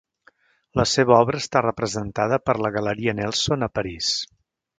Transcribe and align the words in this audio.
La 0.79 0.85
seva 0.91 1.13
obra 1.23 1.41
està 1.45 1.61
representada 1.65 2.41
per 2.47 2.57
la 2.67 2.73
Galeria 2.79 3.15
Nelson 3.21 3.69
a 3.69 3.71
París. 3.79 4.11